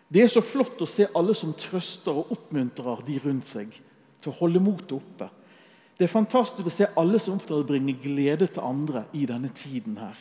Det 0.08 0.22
er 0.24 0.28
så 0.28 0.42
flott 0.42 0.82
å 0.82 0.86
se 0.86 1.06
alle 1.14 1.34
som 1.34 1.54
trøster 1.54 2.10
og 2.10 2.32
oppmuntrer 2.32 3.06
de 3.06 3.20
rundt 3.22 3.46
seg 3.46 3.70
til 4.22 4.32
å 4.32 4.38
holde 4.38 4.62
motet 4.62 4.94
oppe. 4.96 5.28
Det 5.98 6.06
er 6.06 6.12
fantastisk 6.12 6.66
å 6.66 6.72
se 6.72 6.88
alle 6.98 7.20
som 7.20 7.34
er 7.34 7.40
opptatt 7.40 7.56
av 7.56 7.64
å 7.64 7.68
bringe 7.68 7.94
glede 8.00 8.48
til 8.48 8.64
andre 8.64 9.04
i 9.12 9.26
denne 9.28 9.50
tiden. 9.54 9.96
her. 9.96 10.16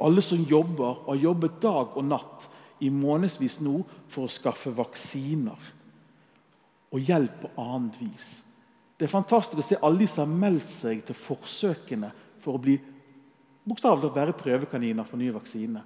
Alle 0.00 0.22
som 0.22 0.42
jobber 0.42 1.06
og 1.06 1.08
har 1.14 1.22
jobbet 1.22 1.60
dag 1.62 1.96
og 1.96 2.04
natt 2.04 2.48
i 2.80 2.90
månedsvis 2.90 3.60
nå 3.60 3.84
for 4.08 4.26
å 4.26 4.32
skaffe 4.32 4.70
vaksiner 4.74 5.70
og 6.94 7.00
hjelp 7.00 7.40
på 7.40 7.50
annet 7.58 7.96
vis. 8.00 8.42
Det 8.98 9.06
er 9.06 9.10
fantastisk 9.10 9.58
å 9.58 9.66
se 9.66 9.78
alle 9.82 9.98
de 9.98 10.06
som 10.06 10.28
har 10.28 10.40
meldt 10.44 10.70
seg 10.70 11.02
til 11.06 11.16
forsøkene 11.18 12.10
for 12.42 12.54
å 12.54 12.62
bli 12.62 12.76
bokstavelig 13.64 14.10
talt 14.10 14.18
være 14.18 14.36
prøvekaniner 14.38 15.06
for 15.08 15.18
nye 15.18 15.34
vaksiner. 15.34 15.82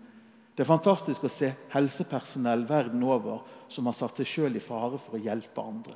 Det 0.54 0.64
er 0.64 0.68
fantastisk 0.68 1.24
å 1.24 1.30
se 1.30 1.52
helsepersonell 1.72 2.66
verden 2.68 3.04
over 3.06 3.44
som 3.70 3.86
har 3.86 3.94
satt 3.94 4.18
seg 4.18 4.26
sjøl 4.26 4.58
i 4.58 4.62
fare 4.62 4.98
for 4.98 5.16
å 5.16 5.22
hjelpe 5.22 5.62
andre. 5.62 5.94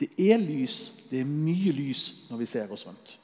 Det 0.00 0.08
er 0.16 0.40
lys, 0.40 1.06
det 1.10 1.20
er 1.20 1.28
mye 1.28 1.72
lys 1.76 2.04
når 2.30 2.40
vi 2.40 2.48
ser 2.48 2.72
oss 2.72 2.86
rundt. 2.88 3.16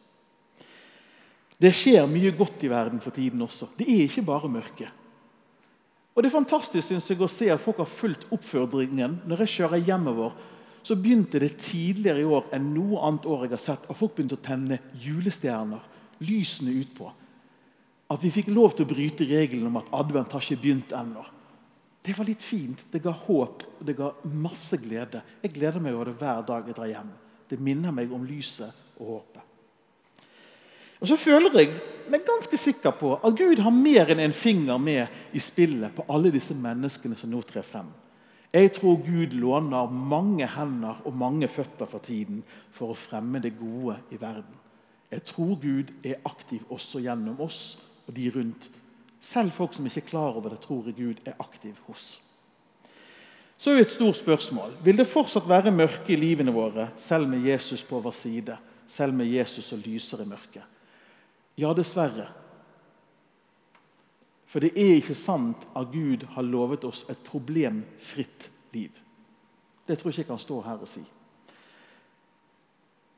Det 1.56 1.72
skjer 1.72 2.04
mye 2.10 2.34
godt 2.36 2.66
i 2.66 2.68
verden 2.68 3.00
for 3.00 3.14
tiden 3.16 3.40
også. 3.46 3.70
Det 3.78 3.86
er 3.88 4.04
ikke 4.04 4.26
bare 4.28 4.50
mørke. 4.52 4.90
Og 6.16 6.22
Det 6.22 6.28
er 6.30 6.38
fantastisk 6.38 6.88
synes 6.88 7.08
jeg, 7.10 7.20
å 7.20 7.28
se 7.28 7.48
at 7.52 7.60
folk 7.60 7.80
har 7.80 7.88
fulgt 7.88 8.24
oppfordringen. 8.32 9.20
Når 9.28 9.44
jeg 9.44 9.54
kjører 9.54 9.84
hjemover, 9.84 10.36
så 10.86 10.96
begynte 10.96 11.40
det 11.42 11.58
tidligere 11.60 12.22
i 12.22 12.28
år 12.28 12.52
enn 12.56 12.70
noe 12.72 13.00
annet 13.04 13.26
år 13.28 13.44
jeg 13.44 13.52
har 13.56 13.62
sett, 13.62 13.88
at 13.88 13.98
folk 13.98 14.14
begynte 14.16 14.38
å 14.38 14.44
tenne 14.44 14.78
julestjerner. 15.02 15.82
Lysene 16.24 16.72
utpå. 16.80 17.10
At 18.12 18.22
vi 18.22 18.32
fikk 18.32 18.48
lov 18.52 18.76
til 18.76 18.86
å 18.86 18.92
bryte 18.92 19.26
regelen 19.28 19.66
om 19.68 19.80
at 19.80 19.90
advent 19.96 20.32
har 20.32 20.44
ikke 20.44 20.62
begynt 20.62 20.94
ennå. 20.96 21.24
Det 22.06 22.14
var 22.14 22.28
litt 22.28 22.42
fint. 22.42 22.84
Det 22.92 23.02
ga 23.02 23.10
håp 23.10 23.64
og 23.66 23.82
det 23.86 23.96
ga 23.98 24.12
masse 24.30 24.78
glede. 24.78 25.24
Jeg 25.42 25.56
gleder 25.56 25.82
meg 25.82 25.96
over 25.96 26.12
det 26.12 26.20
hver 26.20 26.44
dag 26.46 26.68
jeg 26.68 26.78
drar 26.78 26.92
hjem. 26.92 27.10
Det 27.50 27.58
minner 27.58 27.94
meg 27.94 28.12
om 28.14 28.24
lyset 28.26 28.70
og 29.00 29.16
håpet. 29.16 29.42
Og 31.00 31.08
Så 31.10 31.16
føler 31.20 31.52
jeg 31.58 31.74
meg 32.10 32.24
ganske 32.24 32.56
sikker 32.56 32.94
på 32.96 33.16
at 33.18 33.36
Gud 33.36 33.58
har 33.60 33.74
mer 33.74 34.12
enn 34.12 34.22
en 34.22 34.32
finger 34.32 34.78
med 34.78 35.34
i 35.34 35.42
spillet 35.42 35.92
på 35.96 36.06
alle 36.08 36.30
disse 36.32 36.54
menneskene 36.56 37.18
som 37.18 37.30
nå 37.30 37.42
trer 37.44 37.66
frem. 37.66 37.90
Jeg 38.54 38.72
tror 38.78 39.02
Gud 39.04 39.34
låner 39.36 39.90
mange 39.90 40.46
hender 40.48 41.02
og 41.04 41.18
mange 41.18 41.48
føtter 41.50 41.90
for 41.90 42.00
tiden 42.00 42.40
for 42.72 42.94
å 42.94 42.96
fremme 42.96 43.42
det 43.42 43.58
gode 43.58 43.98
i 44.14 44.20
verden. 44.20 44.54
Jeg 45.10 45.26
tror 45.28 45.58
Gud 45.60 45.90
er 46.06 46.22
aktiv 46.24 46.62
også 46.72 47.02
gjennom 47.02 47.42
oss 47.42 47.76
og 48.06 48.14
de 48.16 48.30
rundt. 48.30 48.70
Selv 49.26 49.50
folk 49.50 49.74
som 49.74 49.86
ikke 49.88 50.04
er 50.04 50.10
klar 50.12 50.36
over 50.38 50.52
det, 50.52 50.60
tror 50.62 50.86
Gud 50.94 51.18
er 51.26 51.34
aktiv 51.42 51.74
hos. 51.88 52.20
Så 53.58 53.72
er 53.72 53.80
det 53.80 53.86
et 53.86 53.94
stort 53.96 54.18
spørsmål. 54.20 54.76
Vil 54.84 54.98
det 55.00 55.08
fortsatt 55.08 55.48
være 55.48 55.72
mørke 55.74 56.12
i 56.14 56.20
livene 56.20 56.52
våre, 56.54 56.90
selv 56.96 57.26
med 57.28 57.42
Jesus 57.48 57.82
på 57.82 57.98
vår 58.04 58.14
side? 58.14 58.58
Selv 58.86 59.16
med 59.16 59.26
Jesus 59.26 59.64
som 59.64 59.80
lyser 59.82 60.22
i 60.22 60.28
mørket? 60.28 60.62
Ja, 61.58 61.72
dessverre. 61.74 62.28
For 64.46 64.62
det 64.62 64.76
er 64.76 65.00
ikke 65.00 65.16
sant 65.18 65.66
at 65.74 65.90
Gud 65.90 66.22
har 66.36 66.46
lovet 66.46 66.84
oss 66.86 67.02
et 67.10 67.24
problemfritt 67.26 68.50
liv. 68.76 68.92
Det 69.88 69.98
tror 69.98 70.10
jeg 70.12 70.20
ikke 70.20 70.26
jeg 70.26 70.30
kan 70.36 70.44
stå 70.44 70.60
her 70.68 70.86
og 70.86 70.90
si. 70.90 71.02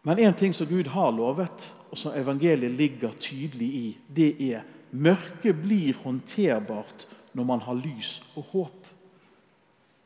Men 0.08 0.24
én 0.24 0.32
ting 0.38 0.54
som 0.54 0.70
Gud 0.70 0.88
har 0.88 1.12
lovet, 1.12 1.68
og 1.90 1.98
som 1.98 2.16
evangeliet 2.16 2.72
ligger 2.72 3.12
tydelig 3.12 3.68
i, 3.68 3.86
det 4.08 4.30
er 4.54 4.64
Mørket 4.90 5.56
blir 5.60 5.98
håndterbart 6.02 7.06
når 7.36 7.44
man 7.44 7.60
har 7.60 7.76
lys 7.76 8.18
og 8.34 8.52
håp. 8.52 8.86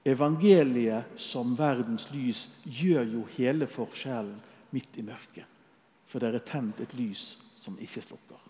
Evangeliet 0.05 1.15
som 1.21 1.55
verdens 1.59 2.09
lys 2.11 2.49
gjør 2.65 3.07
jo 3.15 3.23
hele 3.37 3.69
forskjellen 3.71 4.41
midt 4.75 4.99
i 4.99 5.07
mørket. 5.07 5.47
For 6.11 6.19
det 6.19 6.35
er 6.35 6.47
tent 6.47 6.83
et 6.83 6.95
lys 6.99 7.37
som 7.57 7.79
ikke 7.79 8.03
slukker. 8.03 8.41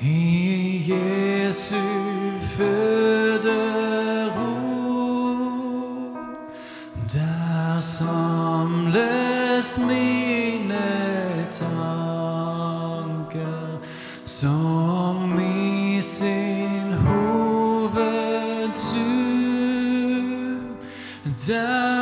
i 0.00 0.84
Jesu 0.86 1.76
fødero. 2.56 3.76
Der 7.12 7.80
samles 7.80 9.78
mine 9.78 11.46
tanker 11.50 12.58
som 14.24 15.40
i 15.40 16.02
sin 16.02 16.92
hovedsum. 16.92 17.96
Der 21.46 21.95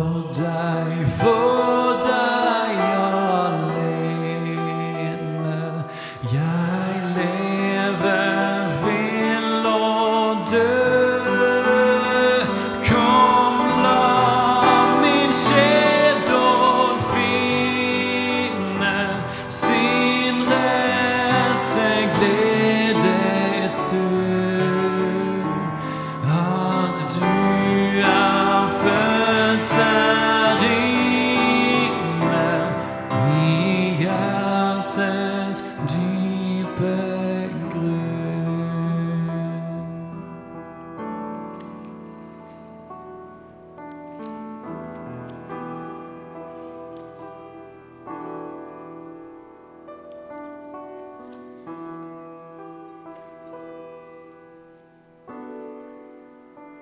For 0.00 0.32
deg, 0.32 1.06
for 1.18 1.59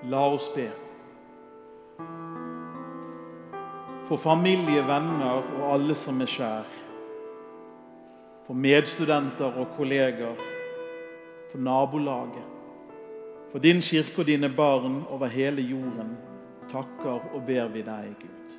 La 0.07 0.29
oss 0.31 0.53
be. 0.55 0.69
For 4.07 4.17
familie, 4.17 4.85
venner 4.87 5.43
og 5.43 5.65
alle 5.73 5.97
som 5.99 6.23
er 6.23 6.31
kjær. 6.31 6.69
For 8.47 8.55
medstudenter 8.55 9.59
og 9.59 9.75
kolleger. 9.77 10.39
For 11.51 11.59
nabolaget. 11.59 12.47
For 13.51 13.59
din 13.59 13.83
kirke 13.83 14.23
og 14.23 14.27
dine 14.27 14.49
barn 14.55 15.03
over 15.09 15.27
hele 15.27 15.63
jorden 15.63 16.17
takker 16.71 17.35
og 17.35 17.43
ber 17.47 17.69
vi 17.73 17.83
deg, 17.83 18.15
Gud. 18.21 18.58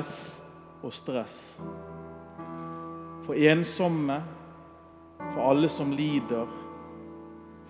Press 0.00 0.42
og 0.82 0.92
stress. 0.92 1.60
For 3.26 3.32
ensomme. 3.32 4.22
For 5.34 5.50
alle 5.50 5.68
som 5.68 5.92
lider. 5.92 6.46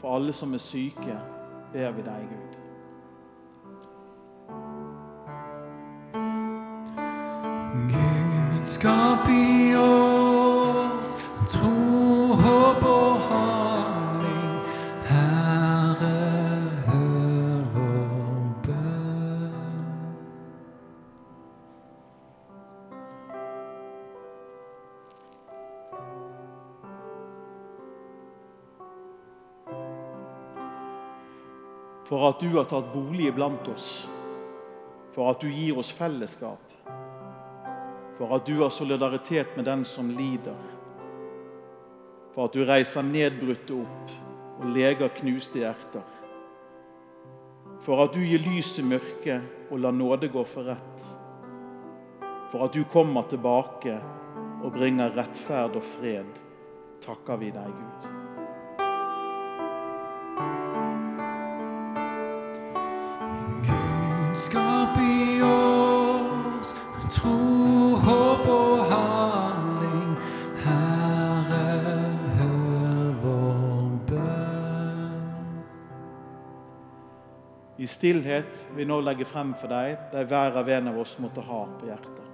For 0.01 0.17
alle 0.17 0.33
som 0.33 0.55
er 0.55 0.59
syke, 0.59 1.19
ber 1.73 1.91
vi 1.91 2.03
deg, 2.03 2.29
Gud. 2.31 2.57
Gud 7.91 8.65
skap 8.65 9.29
i 9.29 9.75
oss 9.75 10.10
For 32.31 32.37
at 32.37 32.43
du 32.47 32.53
har 32.55 32.67
tatt 32.71 32.93
bolig 32.93 33.25
iblant 33.27 33.69
oss. 33.73 34.07
For 35.11 35.33
at 35.33 35.41
du 35.43 35.49
gir 35.51 35.75
oss 35.81 35.89
fellesskap. 35.91 36.77
For 38.15 38.35
at 38.37 38.47
du 38.47 38.61
har 38.61 38.71
solidaritet 38.71 39.57
med 39.57 39.67
den 39.67 39.83
som 39.85 40.13
lider. 40.15 40.61
For 42.31 42.47
at 42.47 42.55
du 42.55 42.63
reiser 42.69 43.03
nedbrutte 43.03 43.81
opp 43.81 44.15
og 44.61 44.71
leger 44.77 45.11
knuste 45.17 45.59
hjerter. 45.65 46.07
For 47.83 48.05
at 48.05 48.15
du 48.15 48.23
gir 48.23 48.47
lys 48.47 48.77
i 48.79 48.87
mørket 48.87 49.67
og 49.67 49.83
lar 49.83 49.99
nåde 49.99 50.31
gå 50.31 50.47
for 50.47 50.71
rett. 50.71 51.11
For 52.55 52.69
at 52.69 52.79
du 52.79 52.87
kommer 52.95 53.27
tilbake 53.27 53.99
og 54.63 54.71
bringer 54.79 55.19
rettferd 55.19 55.83
og 55.83 55.93
fred, 55.99 56.43
takker 57.03 57.43
vi 57.43 57.51
deg, 57.59 57.75
Gud. 57.75 58.20
Stillhet 78.01 78.67
vi 78.77 78.87
nå 78.89 78.97
legger 79.05 79.29
frem 79.29 79.51
for 79.61 79.69
deg 79.69 80.09
det 80.15 80.25
hver 80.31 80.57
av 80.57 80.69
en 80.73 80.89
av 80.89 81.01
oss 81.03 81.19
måtte 81.21 81.45
ha 81.45 81.67
på 81.77 81.91
hjertet. 81.91 82.30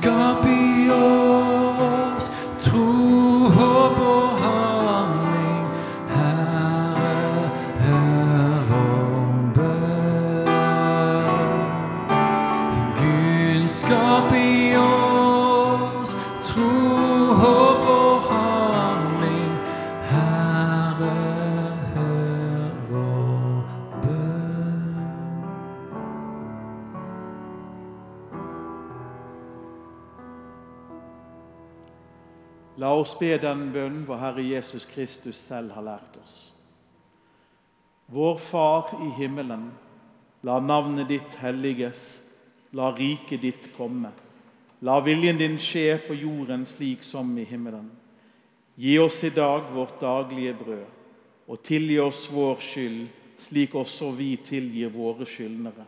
Gud 0.00 0.57
be 33.20 33.34
den 33.40 33.68
bønnen 33.74 34.06
vår 34.06 34.22
Herre 34.22 34.44
Jesus 34.44 34.86
Kristus 34.88 35.40
selv 35.40 35.74
har 35.76 35.84
lært 35.84 36.16
oss. 36.22 36.38
Vår 38.08 38.38
Far 38.40 38.94
i 39.04 39.10
himmelen. 39.18 39.68
La 40.42 40.60
navnet 40.60 41.08
ditt 41.10 41.36
helliges. 41.42 42.22
La 42.72 42.90
riket 42.96 43.42
ditt 43.42 43.70
komme. 43.76 44.12
La 44.80 45.00
viljen 45.02 45.38
din 45.38 45.56
skje 45.58 45.98
på 46.06 46.14
jorden 46.14 46.64
slik 46.66 47.02
som 47.02 47.30
i 47.38 47.44
himmelen. 47.44 47.90
Gi 48.78 48.98
oss 49.02 49.24
i 49.24 49.30
dag 49.34 49.72
vårt 49.74 49.96
daglige 50.00 50.54
brød, 50.54 50.84
og 51.50 51.62
tilgi 51.66 51.96
oss 51.98 52.28
vår 52.30 52.60
skyld, 52.62 53.08
slik 53.38 53.74
også 53.74 54.12
vi 54.14 54.36
tilgir 54.36 54.92
våre 54.94 55.26
skyldnere. 55.26 55.86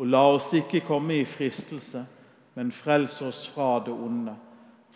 Og 0.00 0.08
la 0.08 0.22
oss 0.32 0.48
ikke 0.56 0.80
komme 0.86 1.18
i 1.20 1.26
fristelse, 1.28 2.06
men 2.56 2.72
frels 2.72 3.18
oss 3.22 3.42
fra 3.52 3.82
det 3.84 3.92
onde. 3.92 4.32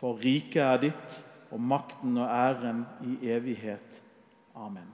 For 0.01 0.17
riket 0.17 0.63
er 0.65 0.81
ditt, 0.87 1.19
og 1.55 1.61
makten 1.63 2.19
og 2.19 2.29
æren 2.29 2.85
i 3.07 3.31
evighet. 3.31 4.03
Amen. 4.55 4.94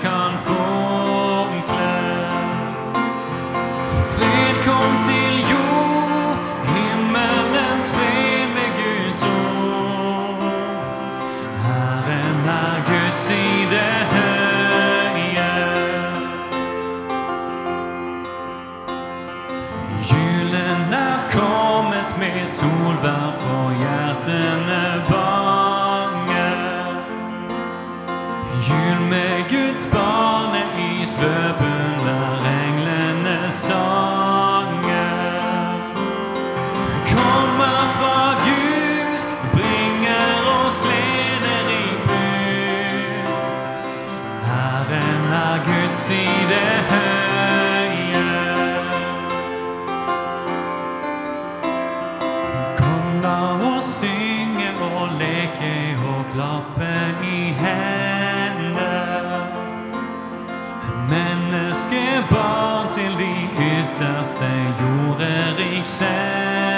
take 0.00 0.08
on 0.08 0.44
food. 0.44 0.57
klappe 56.32 56.94
i 57.24 57.54
hendene. 57.62 58.92
Menneskebarn 61.08 62.88
til 62.90 63.12
de 63.18 63.48
ytterste 63.70 64.50
jorder 64.80 65.56
gikk 65.58 65.86
selv. 65.86 66.77